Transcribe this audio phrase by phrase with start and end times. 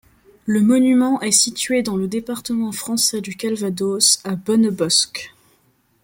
[0.47, 5.31] Le monument est situé dans le département français du Calvados, à Bonnebosq.